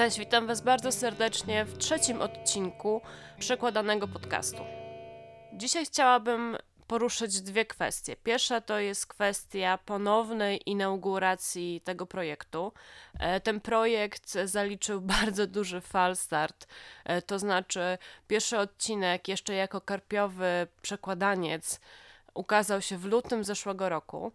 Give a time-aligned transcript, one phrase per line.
[0.00, 3.00] Cześć, witam Was bardzo serdecznie w trzecim odcinku
[3.38, 4.64] przekładanego podcastu.
[5.52, 8.16] Dzisiaj chciałabym poruszyć dwie kwestie.
[8.16, 12.72] Pierwsza to jest kwestia ponownej inauguracji tego projektu.
[13.18, 16.66] E, ten projekt zaliczył bardzo duży falstart,
[17.04, 17.98] e, to znaczy
[18.28, 21.80] pierwszy odcinek jeszcze jako karpiowy przekładaniec
[22.34, 24.32] ukazał się w lutym zeszłego roku,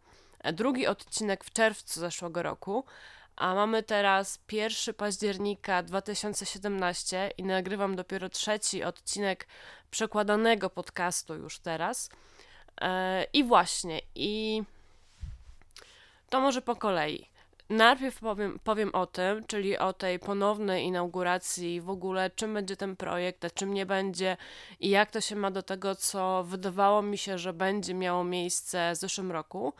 [0.53, 2.85] drugi odcinek w czerwcu zeszłego roku,
[3.35, 9.47] a mamy teraz 1 października 2017 i nagrywam dopiero trzeci odcinek
[9.91, 12.09] przekładanego podcastu już teraz.
[12.81, 14.63] E, I właśnie, i
[16.29, 17.29] to może po kolei.
[17.69, 22.95] Najpierw powiem, powiem o tym, czyli o tej ponownej inauguracji, w ogóle czym będzie ten
[22.95, 24.37] projekt, a czym nie będzie
[24.79, 28.91] i jak to się ma do tego, co wydawało mi się, że będzie miało miejsce
[28.93, 29.73] w zeszłym roku.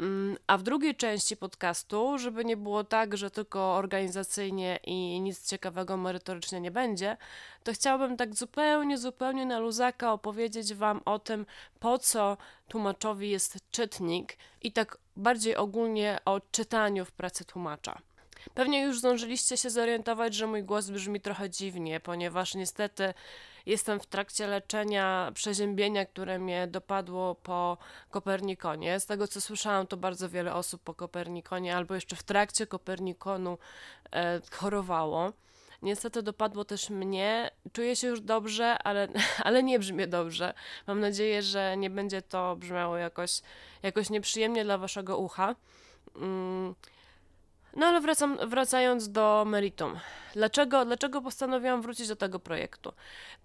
[0.00, 5.48] Mm, a w drugiej części podcastu, żeby nie było tak, że tylko organizacyjnie i nic
[5.48, 7.16] ciekawego merytorycznie nie będzie,
[7.64, 11.46] to chciałabym tak zupełnie, zupełnie na luzaka opowiedzieć Wam o tym,
[11.80, 12.36] po co
[12.68, 17.98] tłumaczowi jest czytnik i tak bardziej ogólnie o czytaniu w pracy tłumacza.
[18.54, 23.14] Pewnie już zdążyliście się zorientować, że mój głos brzmi trochę dziwnie, ponieważ niestety
[23.66, 27.78] jestem w trakcie leczenia przeziębienia, które mnie dopadło po
[28.10, 29.00] Kopernikonie.
[29.00, 33.58] Z tego co słyszałam, to bardzo wiele osób po Kopernikonie albo jeszcze w trakcie Kopernikonu
[34.12, 35.32] e, chorowało.
[35.82, 37.50] Niestety dopadło też mnie.
[37.72, 39.08] Czuję się już dobrze, ale,
[39.44, 40.54] ale nie brzmię dobrze.
[40.86, 43.40] Mam nadzieję, że nie będzie to brzmiało jakoś,
[43.82, 45.54] jakoś nieprzyjemnie dla waszego ucha.
[46.16, 46.74] Mm.
[47.76, 49.98] No ale wracam, wracając do meritum.
[50.32, 52.92] Dlaczego, dlaczego postanowiłam wrócić do tego projektu?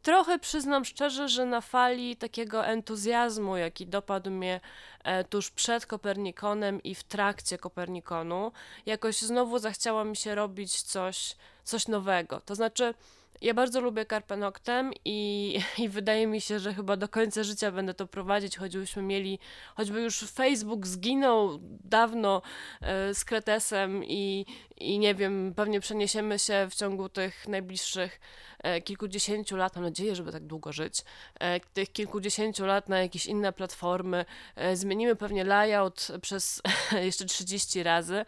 [0.02, 4.62] Trochę przyznam szczerze, że na fali takiego entuzjazmu, jaki dopadł mnie
[5.03, 8.52] e, tuż przed Kopernikonem i w trakcie Kopernikonu,
[8.86, 12.42] jakoś znowu zachciało mi się robić coś, coś nowego.
[12.46, 12.94] To znaczy,
[13.41, 17.72] ja bardzo lubię Carpe Noctem i, i wydaje mi się, że chyba do końca życia
[17.72, 19.40] będę to prowadzić, choćbyśmy mieli,
[19.75, 22.41] choćby już Facebook zginął dawno
[22.81, 24.45] e, z Kretesem i,
[24.78, 28.19] i nie wiem, pewnie przeniesiemy się w ciągu tych najbliższych
[28.59, 31.03] e, kilkudziesięciu lat, mam nadzieję, żeby tak długo żyć,
[31.40, 34.25] e, tych kilkudziesięciu lat na jakieś inne platformy,
[34.74, 36.62] zmienimy pewnie layout przez
[37.01, 38.25] jeszcze 30 razy,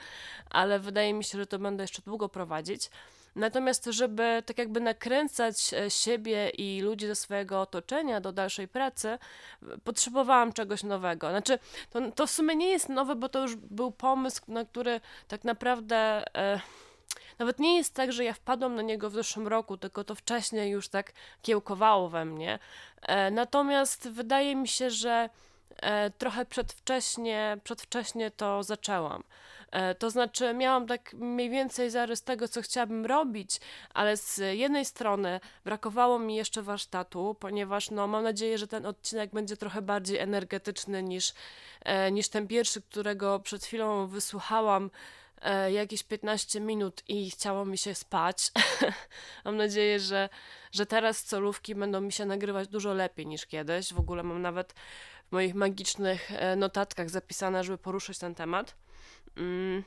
[0.49, 2.89] ale wydaje mi się, że to będę jeszcze długo prowadzić.
[3.35, 9.17] Natomiast, żeby tak jakby nakręcać e, siebie i ludzi ze swojego otoczenia do dalszej pracy,
[9.83, 11.29] potrzebowałam czegoś nowego.
[11.29, 15.01] Znaczy, to, to w sumie nie jest nowe, bo to już był pomysł, na który
[15.27, 16.23] tak naprawdę.
[16.37, 16.59] E,
[17.39, 20.71] nawet nie jest tak, że ja wpadłam na niego w zeszłym roku, tylko to wcześniej
[20.71, 22.59] już tak kiełkowało we mnie.
[23.01, 25.29] E, natomiast wydaje mi się, że
[25.77, 29.23] e, trochę przedwcześnie, przedwcześnie to zaczęłam.
[29.71, 33.59] E, to znaczy, miałam tak mniej więcej zarys tego, co chciałabym robić,
[33.93, 39.31] ale z jednej strony brakowało mi jeszcze warsztatu, ponieważ no, mam nadzieję, że ten odcinek
[39.33, 41.33] będzie trochę bardziej energetyczny niż,
[41.81, 44.91] e, niż ten pierwszy, którego przed chwilą wysłuchałam
[45.41, 48.51] e, jakieś 15 minut i chciało mi się spać.
[49.45, 50.29] mam nadzieję, że,
[50.71, 53.93] że teraz solówki będą mi się nagrywać dużo lepiej niż kiedyś.
[53.93, 54.73] W ogóle mam nawet
[55.29, 58.75] w moich magicznych notatkach zapisane, żeby poruszyć ten temat.
[59.37, 59.83] Mm.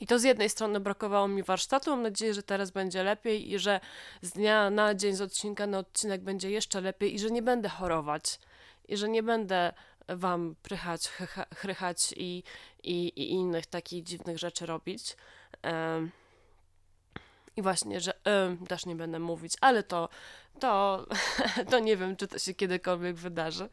[0.00, 1.90] I to z jednej strony brakowało mi warsztatu.
[1.90, 3.80] Mam nadzieję, że teraz będzie lepiej i że
[4.22, 7.68] z dnia na dzień, z odcinka na odcinek będzie jeszcze lepiej i że nie będę
[7.68, 8.38] chorować
[8.88, 9.72] i że nie będę
[10.08, 11.08] wam prychać,
[11.54, 12.42] chrychać i,
[12.82, 15.16] i, i innych takich dziwnych rzeczy robić.
[15.62, 16.10] Um,
[17.56, 18.14] I właśnie, że
[18.68, 20.08] też nie będę mówić, ale to,
[20.60, 21.06] to,
[21.70, 23.68] to nie wiem, czy to się kiedykolwiek wydarzy.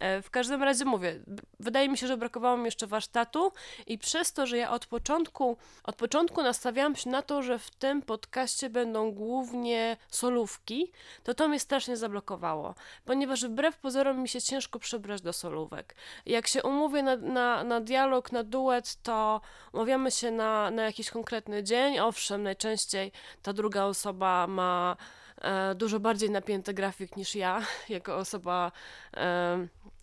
[0.00, 1.20] E, w każdym razie mówię,
[1.60, 3.52] wydaje mi się, że brakowało mi jeszcze warsztatu
[3.86, 7.70] i przez to, że ja od początku, od początku nastawiałam się na to, że w
[7.70, 10.92] tym podcaście będą głównie solówki,
[11.24, 12.74] to to mnie strasznie zablokowało,
[13.04, 15.94] ponieważ wbrew pozorom mi się ciężko przebrać do solówek.
[16.26, 19.40] Jak się umówię na, na, na dialog, na duet, to
[19.72, 23.12] umawiamy się na, na jakiś konkretny dzień, owszem, najczęściej
[23.42, 24.96] ta druga osoba ma
[25.40, 28.72] e, dużo bardziej napięty grafik niż ja, jako osoba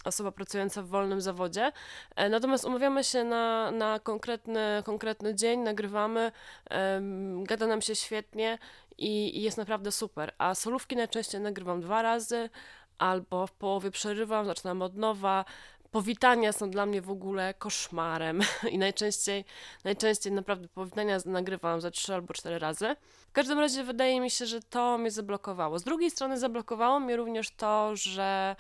[0.08, 1.72] osoba pracująca w wolnym zawodzie.
[2.16, 6.32] E, natomiast umawiamy się na, na konkretny, konkretny dzień, nagrywamy,
[7.44, 8.58] gada nam się świetnie
[8.98, 10.32] i, i jest naprawdę super.
[10.38, 12.50] A solówki najczęściej nagrywam dwa razy,
[12.98, 15.46] albo w połowie przerywam, zaczynam od nowa.
[15.92, 19.46] Powitania są dla mnie w ogóle koszmarem i najczęściej,
[19.84, 22.96] najczęściej naprawdę powitania nagrywam za trzy albo cztery razy.
[23.30, 25.80] W każdym razie wydaje mi się, że to mnie zablokowało.
[25.80, 28.56] Z drugiej strony zablokowało mnie również to, że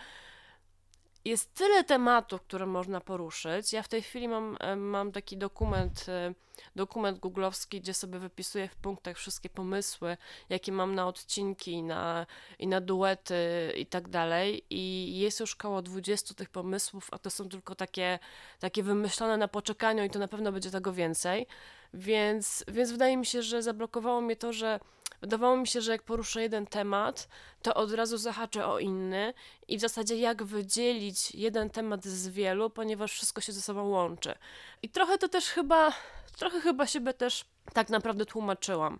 [1.27, 3.73] jest tyle tematów, które można poruszyć.
[3.73, 6.33] Ja w tej chwili mam, mam taki dokument, e,
[6.75, 10.17] dokument googlowski, gdzie sobie wypisuję w punktach wszystkie pomysły,
[10.49, 12.25] jakie mam na odcinki na,
[12.59, 14.63] i na duety i tak dalej.
[14.69, 18.19] I jest już około 20 tych pomysłów, a to są tylko takie,
[18.59, 21.47] takie wymyślone na poczekaniu i to na pewno będzie tego więcej.
[21.93, 24.79] Więc, więc wydaje mi się, że zablokowało mnie to, że
[25.21, 27.27] Wydawało mi się, że jak poruszę jeden temat,
[27.61, 29.33] to od razu zahaczę o inny
[29.67, 34.35] i w zasadzie jak wydzielić jeden temat z wielu, ponieważ wszystko się ze sobą łączy.
[34.81, 35.93] I trochę to też chyba,
[36.37, 38.99] trochę chyba siebie też tak naprawdę tłumaczyłam.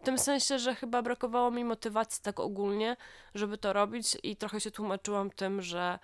[0.00, 2.96] W tym sensie, że chyba brakowało mi motywacji tak ogólnie,
[3.34, 5.98] żeby to robić i trochę się tłumaczyłam tym, że,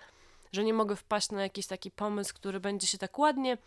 [0.51, 3.57] że nie mogę wpaść na jakiś taki pomysł, który będzie się tak ładnie,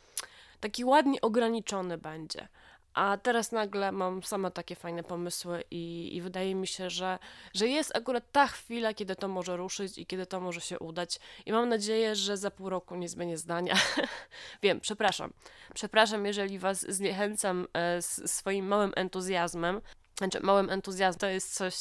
[0.61, 2.49] taki ładnie ograniczony będzie.
[2.95, 7.19] A teraz nagle mam same takie fajne pomysły i, i wydaje mi się, że,
[7.55, 11.21] że jest akurat ta chwila, kiedy to może ruszyć i kiedy to może się udać.
[11.47, 13.77] I mam nadzieję, że za pół roku nie zmienię zdania.
[14.63, 15.33] Wiem, przepraszam.
[15.75, 19.81] Przepraszam, jeżeli Was zniechęcam e, swoim małym entuzjazmem.
[20.19, 21.75] Znaczy, małym entuzjazmem to jest coś,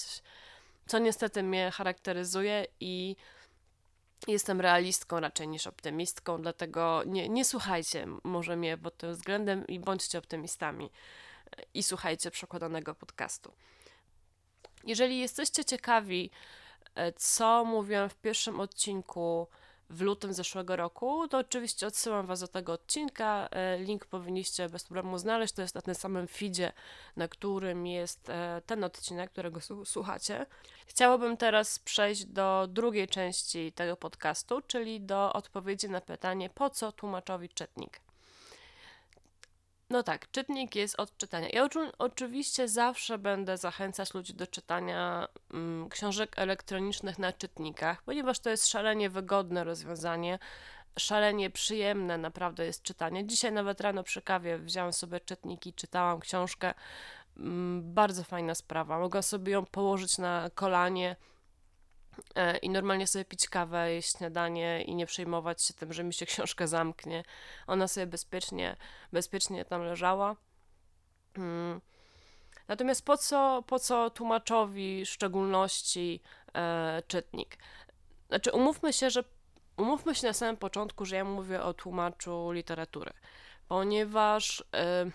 [0.88, 3.16] co niestety mnie charakteryzuje i
[4.28, 9.80] Jestem realistką raczej niż optymistką, dlatego nie, nie słuchajcie może mnie pod tym względem i
[9.80, 10.90] bądźcie optymistami
[11.74, 13.54] i słuchajcie przekładanego podcastu.
[14.84, 16.32] Jeżeli jesteście ciekawi,
[16.96, 19.48] e, co mówiłam w pierwszym odcinku
[19.92, 23.48] w lutym zeszłego roku, to oczywiście odsyłam Was do tego odcinka.
[23.52, 25.54] E, link powinniście bez problemu znaleźć.
[25.54, 26.72] To jest na tym samym feedzie,
[27.16, 30.46] na którym jest e, ten odcinek, którego słuchacie.
[30.88, 36.92] Chciałabym teraz przejść do drugiej części tego podcastu, czyli do odpowiedzi na pytanie, po co
[36.92, 38.02] tłumaczowi czytnik.
[39.92, 41.48] No tak, czytnik jest od czytania.
[41.54, 41.68] Ja
[41.98, 48.68] oczywiście zawsze będę zachęcać ludzi do czytania mm, książek elektronicznych na czytnikach, ponieważ to jest
[48.68, 50.40] szalenie wygodne rozwiązanie,
[51.00, 53.28] szalenie przyjemne naprawdę jest czytanie.
[53.28, 56.74] Dzisiaj nawet rano przy kawie wziąłem sobie czytnik i czytałam książkę.
[57.38, 59.00] Mm, bardzo fajna sprawa.
[59.00, 61.16] Mogę sobie ją położyć na kolanie
[62.62, 66.26] i normalnie sobie pić kawę, jeść śniadanie i nie przejmować się tym, że mi się
[66.32, 67.24] książka zamknie.
[67.68, 68.76] Ona sobie bezpiecznie,
[69.14, 70.36] bezpiecznie tam leżała.
[71.36, 71.82] Hmm.
[72.68, 76.22] Natomiast po co, po co tłumaczowi w szczególności
[76.54, 77.58] e, czytnik?
[78.28, 79.24] Znaczy, umówmy się, że
[79.78, 83.14] umówmy się na samym początku, że ja mówię o tłumaczu literatury,
[83.68, 85.06] ponieważ e,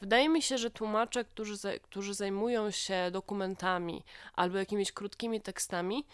[0.00, 4.02] Wydaje mi się, że tłumacze, którzy, którzy zajmują się dokumentami
[4.34, 6.04] albo jakimiś krótkimi tekstami,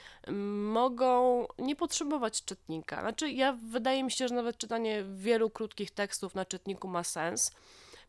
[0.72, 3.00] mogą nie potrzebować czytnika.
[3.00, 7.52] Znaczy, ja wydaje mi się, że nawet czytanie wielu krótkich tekstów na czytniku ma sens,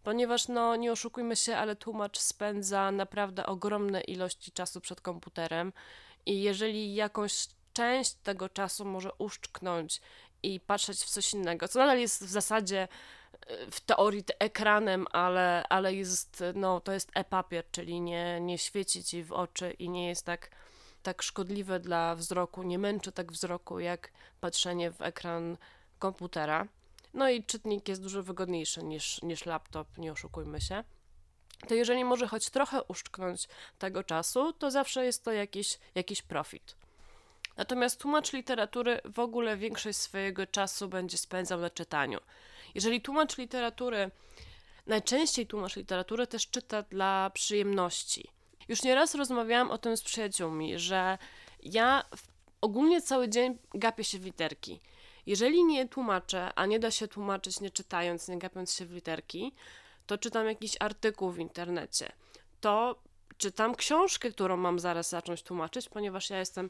[0.04, 5.74] ponieważ, no, nie oszukujmy się, ale tłumacz spędza naprawdę ogromne ilości czasu przed komputerem
[6.26, 10.02] i jeżeli jakąś część tego czasu może uszczknąć
[10.44, 12.88] i patrzeć w coś innego, co nadal jest w zasadzie
[13.72, 19.24] w teorii ekranem, ale, ale jest, no, to jest e-papier, czyli nie, nie świeci ci
[19.24, 20.50] w oczy i nie jest tak,
[21.04, 24.12] tak szkodliwe dla wzroku, nie męczy tak wzroku jak
[24.42, 25.58] patrzenie w ekran
[26.00, 26.68] komputera.
[27.14, 30.84] No i czytnik jest dużo wygodniejszy niż, niż laptop, nie oszukujmy się.
[31.68, 33.48] To jeżeli może choć trochę uszczknąć
[33.80, 36.76] tego czasu, to zawsze jest to jakiś, jakiś profit.
[37.58, 42.20] Natomiast tłumacz literatury w ogóle większość swojego czasu będzie spędzał na czytaniu.
[42.76, 44.12] Jeżeli tłumacz literatury,
[44.88, 48.30] najczęściej tłumacz literatury też czyta dla przyjemności.
[48.68, 51.18] Już nieraz rozmawiałam o tym z przyjaciółmi, że
[51.64, 52.06] ja
[52.62, 54.82] ogólnie cały dzień gapię się w literki.
[55.26, 59.54] Jeżeli nie tłumaczę, a nie da się tłumaczyć nie czytając, nie gapiąc się w literki,
[60.06, 62.12] to czytam jakiś artykuł w internecie.
[62.62, 62.96] To
[63.38, 66.70] czytam książkę, którą mam zaraz zacząć tłumaczyć, ponieważ ja jestem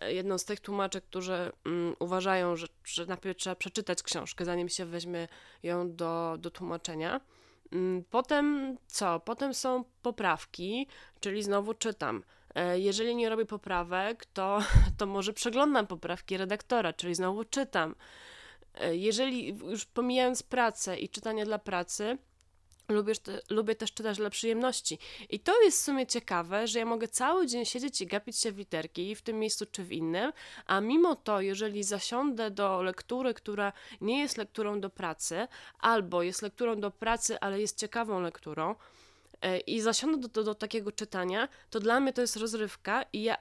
[0.00, 4.68] e, jedną z tych tłumaczek, którzy mm, uważają, że, że najpierw trzeba przeczytać książkę, zanim
[4.68, 5.28] się weźmie
[5.62, 7.20] ją do, do tłumaczenia.
[7.72, 9.20] Mm, potem co?
[9.20, 10.86] Potem są poprawki,
[11.20, 12.22] czyli znowu czytam.
[12.54, 14.58] E, jeżeli nie robię poprawek, to,
[14.98, 17.94] to może przeglądam poprawki redaktora, czyli znowu czytam.
[18.74, 22.18] E, jeżeli już pomijając pracę i czytanie dla pracy,
[22.88, 23.12] Lubię,
[23.50, 24.98] lubię też czytać dla przyjemności.
[25.30, 28.52] I to jest w sumie ciekawe, że ja mogę cały dzień siedzieć i gapić się
[28.52, 30.32] w literki w tym miejscu czy w innym,
[30.66, 36.42] a mimo to, jeżeli zasiądę do lektury, która nie jest lekturą do pracy, albo jest
[36.42, 38.74] lekturą do pracy, ale jest ciekawą lekturą,
[39.40, 43.22] e, i zasiądę do, do, do takiego czytania, to dla mnie to jest rozrywka i
[43.22, 43.36] ja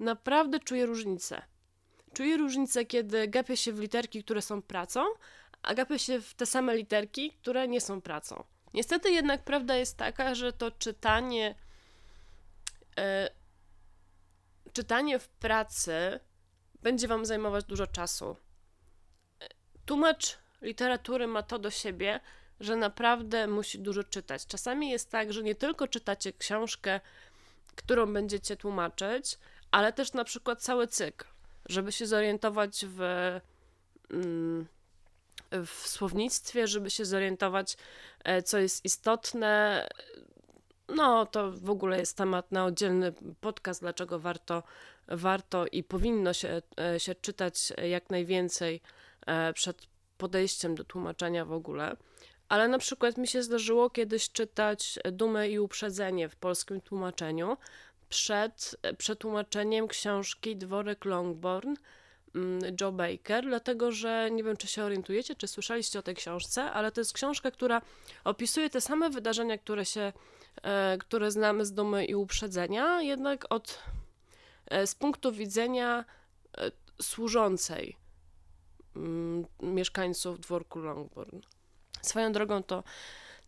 [0.00, 1.42] naprawdę czuję różnicę.
[2.12, 5.04] Czuję różnicę, kiedy gapię się w literki, które są pracą,
[5.62, 8.44] a gapię się w te same literki, które nie są pracą.
[8.74, 11.54] Niestety jednak prawda jest taka, że to czytanie
[12.98, 13.30] e,
[14.72, 16.20] czytanie w pracy
[16.82, 18.36] będzie wam zajmować dużo czasu.
[19.86, 22.20] Tłumacz literatury ma to do siebie,
[22.60, 24.46] że naprawdę musi dużo czytać.
[24.46, 27.00] Czasami jest tak, że nie tylko czytacie książkę,
[27.76, 29.38] którą będziecie tłumaczyć,
[29.70, 31.26] ale też na przykład cały cykl,
[31.66, 33.00] żeby się zorientować w,
[34.10, 34.66] mm,
[35.66, 37.76] w słownictwie, żeby się zorientować,
[38.24, 39.86] e, co jest istotne.
[40.88, 44.62] No, to w ogóle jest temat na oddzielny podcast, dlaczego warto,
[45.08, 48.80] warto i powinno się, e, się czytać jak najwięcej
[49.26, 49.86] e, przed
[50.18, 51.96] podejściem do tłumaczenia w ogóle.
[52.48, 57.56] Ale na przykład mi się zdarzyło kiedyś czytać Dumę i Uprzedzenie w polskim tłumaczeniu
[58.08, 61.76] przed przetłumaczeniem książki Dworek Longbourn mm,
[62.80, 66.92] Joe Baker, dlatego że nie wiem, czy się orientujecie, czy słyszeliście o tej książce, ale
[66.92, 67.82] to jest książka, która
[68.24, 70.12] opisuje te same wydarzenia, które się,
[70.62, 73.78] e, które znamy z Dumy i Uprzedzenia, jednak od,
[74.66, 76.04] e, z punktu widzenia
[76.58, 76.70] e,
[77.02, 77.96] służącej
[78.96, 81.40] mm, mieszkańców dworku Longbourn.
[82.02, 82.84] Swoją drogą to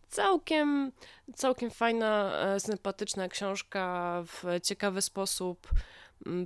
[0.09, 0.91] całkiem,
[1.35, 5.94] całkiem fajna, sympatyczna książka, w ciekawy sposób mm,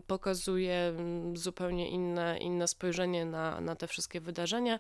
[0.08, 0.94] pokazuje
[1.34, 4.80] zupełnie inne, inne spojrzenie na, na te wszystkie wydarzenia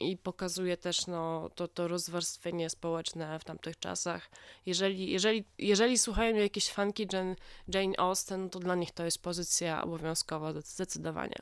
[0.00, 4.30] i pokazuje też no, to, to rozwarstwienie społeczne w tamtych czasach.
[4.66, 7.36] Jeżeli, jeżeli, jeżeli słuchają jakieś fanki Jane,
[7.74, 11.36] Jane Austen, to dla nich to jest pozycja obowiązkowa zdecydowanie.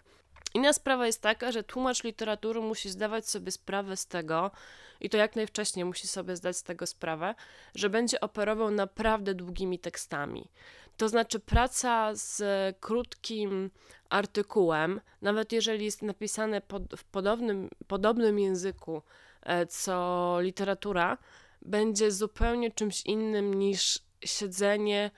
[0.55, 4.51] Inna sprawa jest taka, że tłumacz literatury musi zdawać sobie sprawę z tego,
[5.01, 7.35] i to jak najwcześniej musi sobie zdać z tego sprawę,
[7.75, 10.49] że będzie operował naprawdę długimi tekstami.
[10.97, 12.43] To znaczy, praca z
[12.81, 13.71] krótkim
[14.09, 19.03] artykułem, nawet jeżeli jest napisane pod, w podobnym, podobnym języku
[19.43, 21.19] e, co literatura,
[21.63, 25.11] będzie zupełnie czymś innym niż siedzenie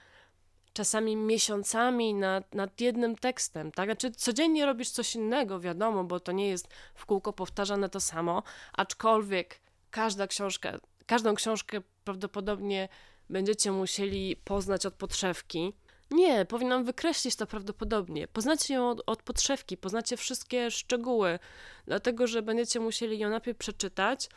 [0.77, 3.87] czasami miesiącami nad, nad jednym tekstem, tak?
[3.87, 8.43] Znaczy codziennie robisz coś innego, wiadomo, bo to nie jest w kółko powtarzane to samo,
[8.73, 12.89] aczkolwiek każda książka, każdą książkę prawdopodobnie
[13.31, 15.73] będziecie musieli poznać od podszewki.
[16.11, 18.29] Nie, powinnam wykreślić to prawdopodobnie.
[18.29, 21.39] Poznacie ją od, od podszewki, poznacie wszystkie szczegóły,
[21.87, 24.29] dlatego że będziecie musieli ją najpierw przeczytać,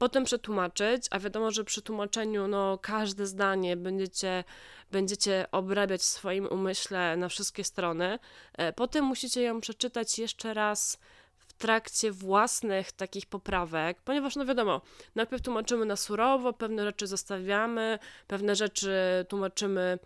[0.00, 4.44] potem przetłumaczyć, a wiadomo, że przy tłumaczeniu no, każde zdanie będziecie,
[4.92, 8.18] będziecie obrabiać w swoim umyśle na wszystkie strony.
[8.54, 10.98] E, potem musicie ją przeczytać jeszcze raz
[11.38, 14.80] w trakcie własnych takich poprawek, ponieważ no wiadomo,
[15.14, 18.92] najpierw tłumaczymy na surowo, pewne rzeczy zostawiamy, pewne rzeczy
[19.28, 19.98] tłumaczymy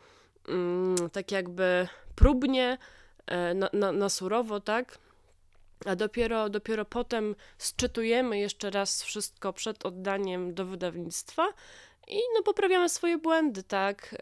[0.49, 2.79] mm, tak jakby próbnie,
[3.27, 4.99] e, na, na, na surowo, tak?
[5.85, 11.49] A dopiero, dopiero potem sczytujemy jeszcze raz wszystko przed oddaniem do wydawnictwa
[12.09, 14.13] i no poprawiamy swoje błędy, tak.
[14.13, 14.17] Y,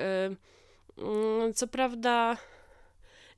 [1.03, 2.37] mm, co prawda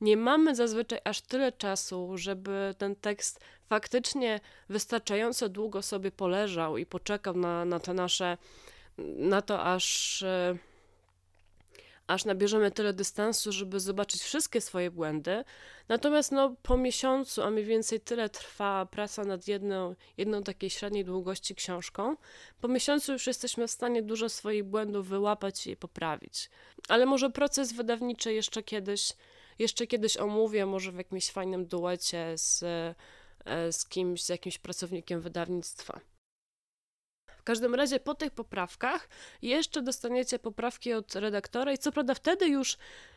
[0.00, 6.86] nie mamy zazwyczaj aż tyle czasu, żeby ten tekst faktycznie wystarczająco długo sobie poleżał i
[6.86, 8.38] poczekał na, na te nasze,
[9.16, 10.58] na to aż y,
[12.06, 15.44] aż nabierzemy tyle dystansu, żeby zobaczyć wszystkie swoje błędy.
[15.88, 21.04] Natomiast no, po miesiącu, a mniej więcej tyle trwa praca nad jedną, jedną takiej średniej
[21.04, 22.16] długości książką,
[22.60, 26.50] po miesiącu już jesteśmy w stanie dużo swoich błędów wyłapać i poprawić.
[26.88, 29.12] Ale może proces wydawniczy jeszcze kiedyś,
[29.58, 32.62] jeszcze kiedyś omówię, może w jakimś fajnym duecie z,
[33.44, 36.00] e, z kimś, z jakimś pracownikiem wydawnictwa.
[37.44, 39.08] W każdym razie po tych poprawkach
[39.42, 42.76] jeszcze dostaniecie poprawki od redaktora i co prawda wtedy już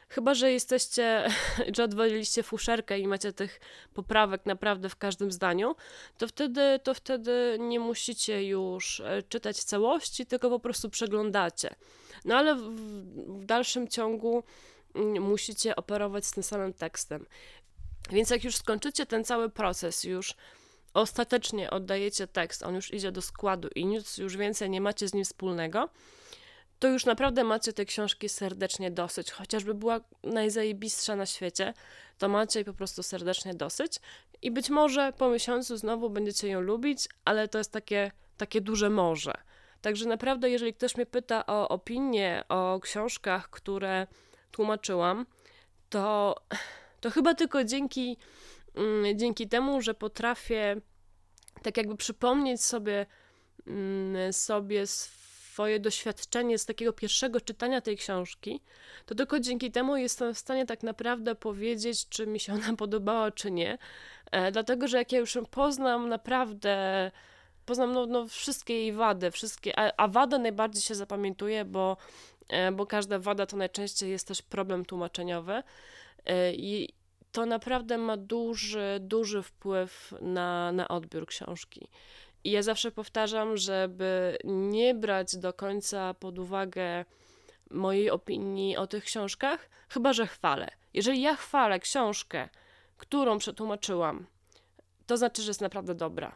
[0.10, 1.28] Chyba, że jesteście,
[1.76, 3.60] że odwaliliście fuszerkę i macie tych
[3.94, 5.76] poprawek naprawdę w każdym zdaniu,
[6.18, 11.76] to wtedy, to wtedy nie musicie już e, czytać całości, tylko po prostu przeglądacie.
[12.26, 12.62] No ale w,
[13.42, 14.44] w dalszym ciągu
[14.96, 17.26] mm, musicie operować z tym samym tekstem.
[18.12, 20.36] Więc jak już skończycie ten cały proces, już
[20.98, 25.14] ostatecznie oddajecie tekst, on już idzie do składu i nic już więcej nie macie z
[25.14, 25.90] nim wspólnego,
[26.80, 29.32] to już naprawdę macie tej książki serdecznie dosyć.
[29.32, 31.74] Chociażby była najzajebistsza na świecie,
[32.18, 34.00] to macie jej po prostu serdecznie dosyć.
[34.42, 38.90] I być może po miesiącu znowu będziecie ją lubić, ale to jest takie, takie duże
[38.90, 39.34] morze.
[39.82, 44.08] Także naprawdę, jeżeli ktoś mnie pyta o opinię o książkach, które
[44.52, 45.26] tłumaczyłam,
[45.90, 46.36] to,
[47.02, 48.18] to chyba tylko dzięki
[49.16, 50.82] dzięki temu, że potrafię
[51.62, 53.06] tak jakby przypomnieć sobie,
[53.68, 54.88] mm, sobie
[55.58, 58.62] swoje doświadczenie z takiego pierwszego czytania tej książki,
[59.06, 63.32] to tylko dzięki temu jestem w stanie tak naprawdę powiedzieć, czy mi się ona podobała,
[63.32, 63.78] czy nie.
[64.32, 67.12] E, dlatego, że jak ja już ją poznam naprawdę,
[67.66, 71.98] poznam no, no wszystkie jej wady, wszystkie, a, a wadę najbardziej się zapamiętuje, bo,
[72.50, 75.64] e, bo każda wada to najczęściej jest też problem tłumaczeniowy.
[76.26, 76.97] E, I
[77.38, 81.88] to naprawdę ma duży, duży wpływ na, na odbiór książki.
[82.44, 87.06] I ja zawsze powtarzam, żeby nie brać do końca pod uwagę
[87.72, 90.68] mojej opinii o tych książkach, chyba że chwalę.
[90.94, 92.50] Jeżeli ja chwalę książkę,
[92.98, 94.28] którą przetłumaczyłam,
[95.08, 96.36] to znaczy, że jest naprawdę dobra.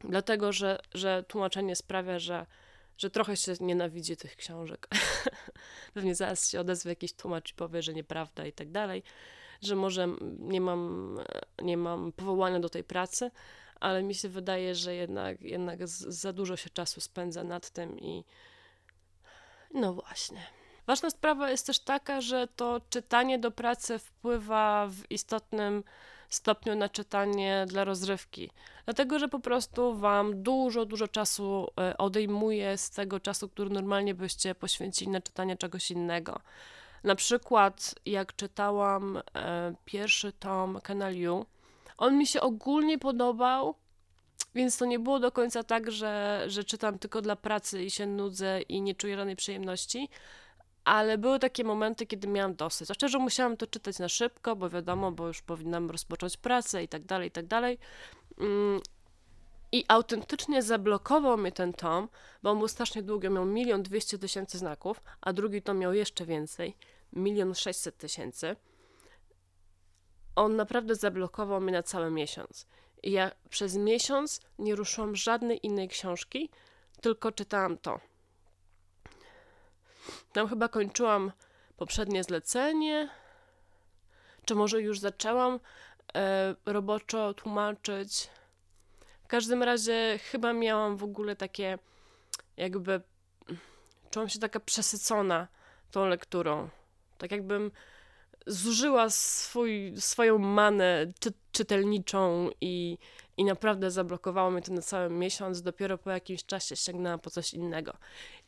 [0.00, 2.46] Dlatego, że, że tłumaczenie sprawia, że,
[2.98, 4.88] że trochę się nienawidzi tych książek.
[5.94, 9.02] Pewnie zaraz się odezwie jakiś tłumacz i powie, że nieprawda i tak dalej,
[9.62, 11.18] że może nie mam,
[11.62, 13.30] nie mam powołania do tej pracy,
[13.80, 18.24] ale mi się wydaje, że jednak, jednak za dużo się czasu spędza nad tym i
[19.74, 20.46] no właśnie.
[20.86, 25.84] Ważna sprawa jest też taka, że to czytanie do pracy wpływa w istotnym
[26.28, 28.50] stopniu na czytanie dla rozrywki.
[28.84, 34.14] Dlatego, że po prostu Wam dużo, dużo czasu e, odejmuje z tego czasu, który normalnie
[34.14, 36.40] byście poświęcili na czytanie czegoś innego.
[37.04, 41.14] Na przykład, jak czytałam e, pierwszy tom Canal
[41.98, 43.74] on mi się ogólnie podobał,
[44.54, 48.06] więc to nie było do końca tak, że, że czytam tylko dla pracy i się
[48.06, 50.08] nudzę i nie czuję żadnej przyjemności,
[50.84, 52.86] ale były takie momenty, kiedy miałam dosyć.
[52.86, 56.88] Znaczy, że musiałam to czytać na szybko, bo wiadomo, bo już powinnam rozpocząć pracę i
[56.88, 57.78] tak dalej, i tak dalej.
[59.72, 62.08] I autentycznie zablokował mnie ten tom,
[62.42, 66.26] bo on był strasznie długi, miał milion dwieście tysięcy znaków, a drugi tom miał jeszcze
[66.26, 66.76] więcej,
[67.12, 68.56] milion sześćset tysięcy.
[70.36, 72.66] On naprawdę zablokował mnie na cały miesiąc.
[73.02, 76.50] I ja przez miesiąc nie ruszyłam żadnej innej książki,
[77.00, 78.00] tylko czytałam to.
[80.32, 81.32] Tam chyba kończyłam
[81.76, 83.08] poprzednie zlecenie,
[84.44, 85.60] czy może już zaczęłam
[86.14, 88.30] e, roboczo tłumaczyć.
[89.30, 91.78] W każdym razie chyba miałam w ogóle takie,
[92.56, 93.00] jakby,
[94.10, 95.48] czułam się taka przesycona
[95.90, 96.68] tą lekturą.
[97.18, 97.70] Tak jakbym
[98.46, 102.98] zużyła swój, swoją manę czy, czytelniczą i,
[103.36, 105.62] i naprawdę zablokowało mnie to na cały miesiąc.
[105.62, 107.96] Dopiero po jakimś czasie sięgnęłam po coś innego.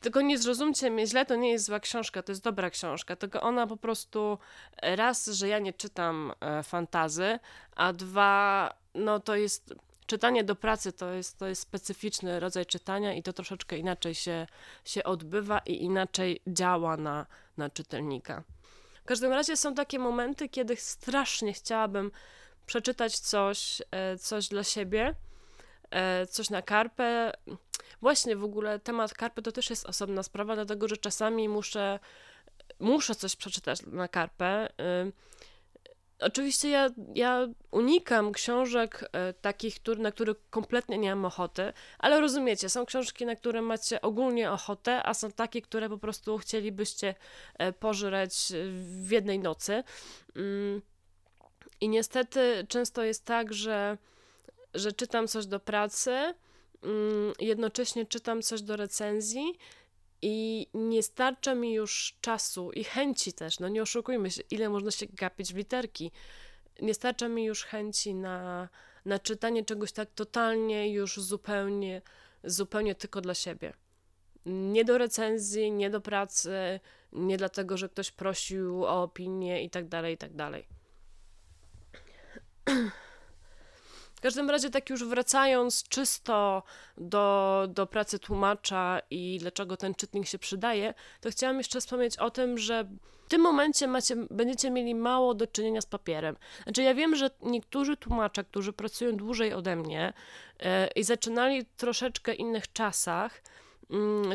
[0.01, 3.41] Tylko nie zrozumcie mnie źle, to nie jest zła książka, to jest dobra książka, tylko
[3.41, 4.39] ona po prostu
[4.83, 7.39] raz, że ja nie czytam e, fantazy,
[7.77, 9.75] a dwa, no to jest
[10.07, 14.47] czytanie do pracy to jest, to jest specyficzny rodzaj czytania i to troszeczkę inaczej się,
[14.85, 18.43] się odbywa i inaczej działa na, na czytelnika.
[19.03, 22.11] W każdym razie są takie momenty, kiedy strasznie chciałabym
[22.67, 25.15] przeczytać coś, e, coś dla siebie,
[25.91, 27.33] e, coś na karpę.
[28.01, 31.99] Właśnie w ogóle temat karpy to też jest osobna sprawa, dlatego że czasami muszę,
[32.81, 34.69] muszę coś przeczytać na karpę.
[36.23, 42.21] Oczywiście ja, ja unikam książek e, takich, który, na które kompletnie nie mam ochoty, ale
[42.21, 47.15] rozumiecie, są książki, na które macie ogólnie ochotę, a są takie, które po prostu chcielibyście
[47.59, 48.53] e, pożreć
[49.05, 49.85] w jednej nocy.
[50.37, 50.83] Mm.
[51.81, 53.99] I niestety często jest tak, że,
[54.75, 56.11] że czytam coś do pracy,
[56.83, 59.59] mm, jednocześnie czytam coś do recenzji
[60.23, 64.91] i nie starcza mi już czasu i chęci też, no nie oszukujmy się, ile można
[64.91, 66.13] się gapić w literki.
[66.83, 68.69] Nie starcza mi już chęci na,
[69.05, 72.03] na czytanie czegoś tak totalnie już zupełnie,
[72.45, 73.73] zupełnie tylko dla siebie.
[74.47, 76.81] Nie do recenzji, nie do pracy,
[77.13, 80.67] nie dlatego, że ktoś prosił o opinię i tak dalej, i tak dalej.
[84.23, 86.63] W każdym razie, tak już wracając czysto
[86.97, 92.31] do, do pracy tłumacza i dlaczego ten czytnik się przydaje, to chciałam jeszcze wspomnieć o
[92.31, 92.85] tym, że
[93.27, 96.37] w tym momencie macie, będziecie mieli mało do czynienia z papierem.
[96.63, 100.13] Znaczy, ja wiem, że niektórzy tłumacze, którzy pracują dłużej ode mnie
[100.59, 103.43] yy, i zaczynali troszeczkę innych czasach,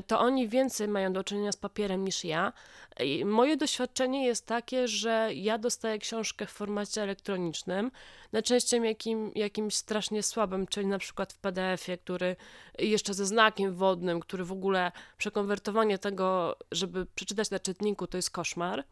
[0.08, 2.54] to oni więcej mają do czynienia z papierem niż ja.
[3.00, 7.92] I moje doświadczenie jest takie, że ja dostaję książkę w formacie elektronicznym,
[8.32, 12.36] najczęściej jakim, jakimś strasznie słabym, czyli na przykład w PDF-ie, który
[12.80, 18.30] jeszcze ze znakiem wodnym, który w ogóle przekonwertowanie tego, żeby przeczytać na czytniku, to jest
[18.30, 18.84] koszmar.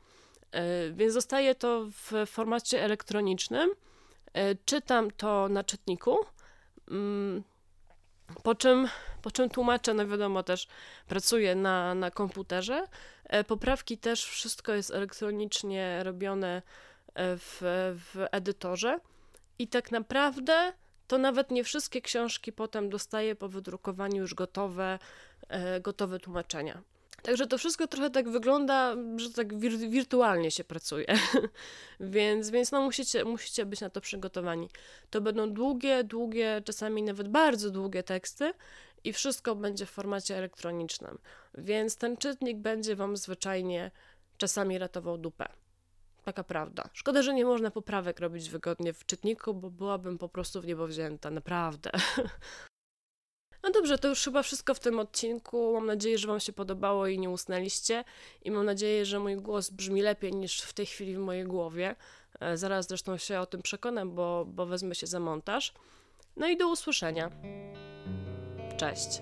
[0.51, 3.69] E, więc dostaję to w formacie elektronicznym.
[4.33, 6.17] E, czytam to na czytniku
[6.91, 7.43] mm,
[8.43, 8.87] po czym,
[9.21, 10.67] po czym tłumaczę, no wiadomo, też
[11.07, 12.87] pracuję na, na komputerze.
[13.23, 16.61] E, poprawki też, wszystko jest elektronicznie robione
[17.13, 17.61] e, w,
[17.95, 18.99] w edytorze.
[19.59, 20.73] I tak naprawdę
[21.07, 24.99] to nawet nie wszystkie książki potem dostaję po wydrukowaniu już gotowe,
[25.47, 26.81] e, gotowe tłumaczenia.
[27.25, 31.05] Także to wszystko trochę tak wygląda, że tak wir wirtualnie się pracuje.
[31.99, 34.69] więc więc no musicie, musicie być na to przygotowani.
[35.09, 38.53] To będą długie, długie, czasami nawet bardzo długie teksty
[39.03, 41.17] i wszystko będzie w formacie elektronicznym.
[41.57, 43.91] Więc ten czytnik będzie Wam zwyczajnie
[44.37, 45.47] czasami ratował dupę.
[46.23, 46.89] Taka prawda.
[46.93, 50.87] Szkoda, że nie można poprawek robić wygodnie w czytniku, bo byłabym po prostu w niebo
[50.87, 51.91] wzięta, naprawdę.
[53.65, 55.73] No dobrze, to już chyba wszystko w tym odcinku.
[55.73, 58.03] Mam nadzieję, że Wam się podobało i nie usnęliście.
[58.43, 61.95] I mam nadzieję, że mój głos brzmi lepiej niż w tej chwili w mojej głowie.
[62.39, 65.73] E, zaraz zresztą się o tym przekonam, bo, bo wezmę się za montaż.
[66.37, 67.31] No i do usłyszenia.
[68.77, 69.21] Cześć.